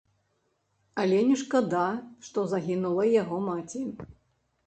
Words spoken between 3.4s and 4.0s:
маці.